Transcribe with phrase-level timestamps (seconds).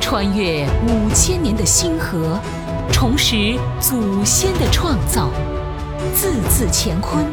[0.00, 2.38] 穿越五千年的星河，
[2.92, 5.30] 重拾祖先的创造，
[6.14, 7.24] 字字乾坤，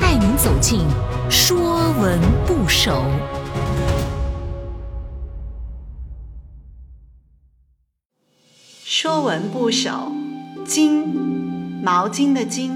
[0.00, 0.80] 带您走进
[1.30, 2.92] 《说文不首》。
[8.84, 9.90] 《说文不首》
[10.66, 11.04] 巾，
[11.82, 12.70] 毛巾的巾。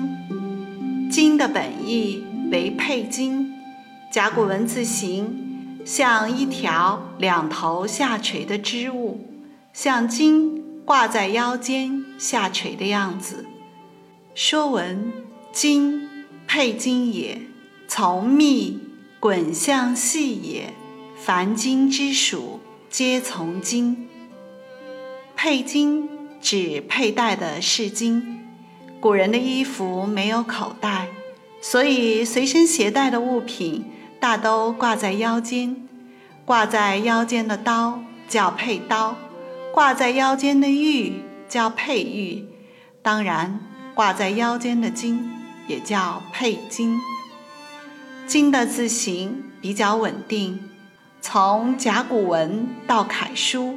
[1.10, 2.22] 巾的本意
[2.52, 3.46] 为佩巾，
[4.12, 5.39] 甲骨文字形
[5.84, 9.26] 像一条两头下垂的织物，
[9.72, 13.46] 像巾挂在腰间下垂的样子。
[14.34, 15.12] 《说文》
[15.56, 16.06] 巾，
[16.46, 17.42] 佩巾也，
[17.88, 18.80] 从密
[19.18, 20.74] 滚向细也。
[21.16, 23.94] 凡巾之属，皆从巾。
[25.36, 26.08] 佩巾
[26.40, 28.38] 指佩戴的饰巾。
[29.00, 31.08] 古人的衣服没有口袋，
[31.60, 33.84] 所以随身携带的物品
[34.20, 35.88] 大都挂在腰间。
[36.44, 39.16] 挂在腰间的刀叫佩刀，
[39.72, 42.44] 挂在腰间的玉叫佩玉。
[43.02, 43.60] 当然，
[43.94, 45.30] 挂在腰间的金
[45.68, 47.00] 也叫佩金。
[48.26, 50.60] 金的字形比较稳定，
[51.20, 53.76] 从甲骨文到楷书。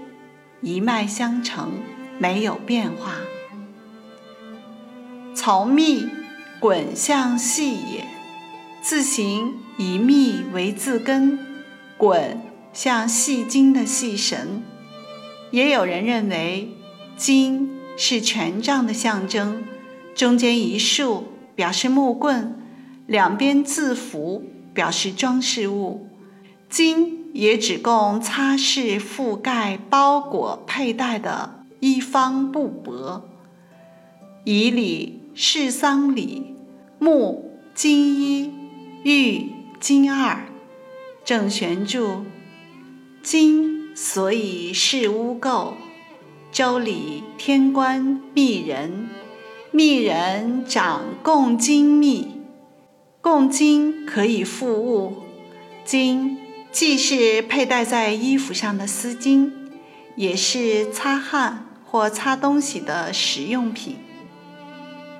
[0.62, 1.73] 一脉相承，
[2.18, 3.16] 没有变化。
[5.36, 6.08] 从密
[6.59, 8.08] 滚向细也，
[8.84, 11.39] 字形以密为字根，
[11.98, 12.39] 滚
[12.73, 14.62] 像细筋的细绳。
[15.52, 16.70] 也有人认为，
[17.16, 19.64] 筋是权杖的象征，
[20.14, 22.56] 中间一竖表示木棍，
[23.08, 26.08] 两边字符表示装饰物。
[26.70, 27.23] 巾。
[27.34, 33.23] 也只供擦拭、覆盖、包裹、佩戴的一方布帛。
[34.44, 36.53] 以礼事丧礼，
[37.00, 38.53] 木金衣，
[39.04, 39.52] 玉
[39.82, 40.46] 金二。
[41.26, 42.23] 郑玄注：
[43.22, 45.73] 金所以是污垢。
[46.54, 49.09] 周礼天官密人，
[49.72, 52.44] 密人掌贡金密，
[53.19, 55.18] 贡金可以覆物，
[55.84, 56.38] 金。
[56.72, 59.52] 既是佩戴在衣服上的丝巾，
[60.16, 63.97] 也是擦汗或擦东西的实用品。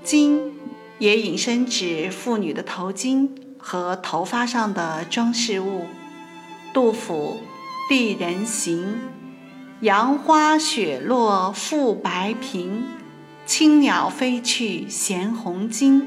[0.04, 0.54] 金
[0.98, 3.30] 也引申指妇女的头巾
[3.66, 5.88] 和头发上的装饰物。
[6.74, 7.40] 杜甫
[7.90, 8.86] 《丽人行》：
[9.80, 12.82] 杨花雪落复白苹，
[13.46, 16.04] 青鸟飞去衔红巾。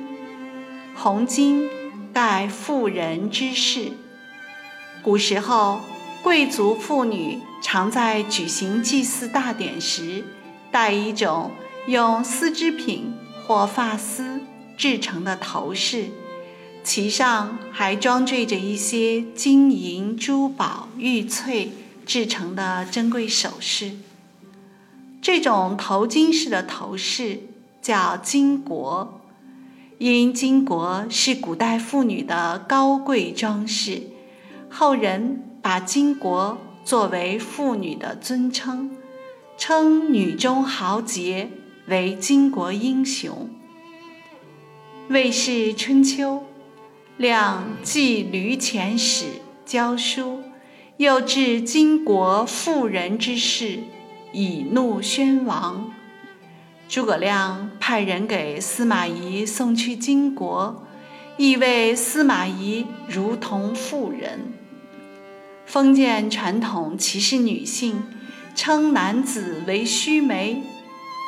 [0.94, 1.68] 红巾
[2.12, 3.92] 盖妇人之饰。
[5.02, 5.80] 古时候，
[6.22, 10.24] 贵族妇女常在举行祭祀大典时，
[10.70, 11.52] 戴一种
[11.86, 13.14] 用丝织品
[13.46, 14.40] 或发丝
[14.76, 16.10] 制成的头饰，
[16.86, 21.72] 其上还装缀着一些金银珠宝、玉翠
[22.06, 23.96] 制成的珍贵首饰。
[25.20, 27.40] 这种头巾式的头饰
[27.82, 29.08] 叫巾帼，
[29.98, 34.04] 因巾帼是古代妇女的高贵装饰。
[34.70, 38.96] 后人把巾帼作为妇女的尊称，
[39.58, 41.50] 称女中豪杰
[41.88, 43.50] 为巾帼英雄。
[45.08, 46.44] 魏氏春秋，
[47.16, 49.24] 亮记驴前史
[49.64, 50.42] 教书，
[50.98, 53.78] 又至巾帼妇人之事，
[54.34, 55.90] 以怒宣王。
[56.90, 60.74] 诸葛亮派人给司马懿送去巾帼，
[61.38, 64.52] 意谓司马懿如同妇人。
[65.64, 68.04] 封建传统歧视女性，
[68.54, 70.62] 称男子为须眉。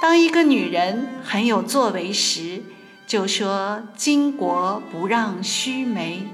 [0.03, 2.63] 当一个女人很有作为时，
[3.09, 6.29] 就说“巾帼不让须眉”。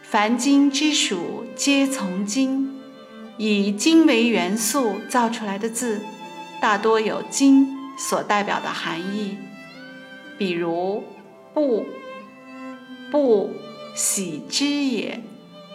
[0.00, 2.78] 凡金之属，皆从金。
[3.36, 6.00] 以金为元素造出来的字，
[6.60, 9.36] 大多有金所代表的含义。
[10.38, 11.02] 比如
[11.52, 11.84] “布
[13.10, 13.54] ”，“布”
[13.96, 15.20] 喜之也。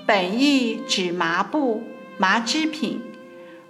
[0.06, 1.84] 本意指麻布、
[2.18, 3.02] 麻织品。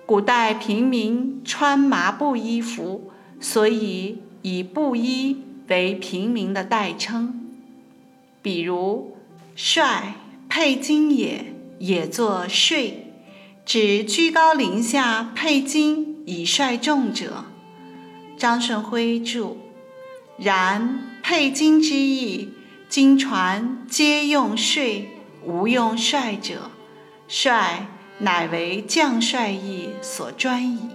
[0.06, 5.42] 古代平民穿麻布衣服，所以以布衣
[5.74, 7.50] 为平民的代称。
[8.44, 9.18] 比如
[9.56, 10.14] “帅
[10.48, 11.46] 配金也”，
[11.80, 13.14] 也作“税”，
[13.66, 17.46] 指居高临下配金以率众者。
[18.38, 19.58] 张顺辉注
[20.38, 22.50] ：“然配金之意，
[22.88, 25.10] 经传皆用税。”
[25.46, 26.72] 无用帅者，
[27.28, 27.88] 帅
[28.20, 30.88] 乃为将帅意所专矣。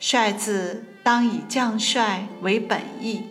[0.00, 3.22] 帅字当以将帅为本意。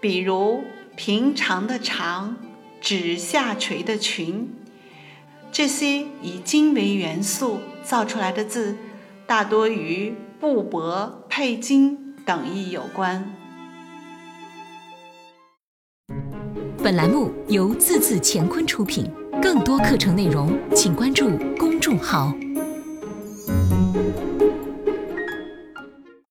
[0.00, 0.62] 比如
[0.96, 2.36] 平常的长，
[2.80, 4.54] 指下垂的裙。
[5.50, 8.76] 这些以金为元素造出来的字，
[9.26, 13.34] 大多与布帛、佩金等意有关。
[16.80, 19.10] 本栏目由字字乾坤出品，
[19.42, 22.32] 更多课程内容请关注公众号。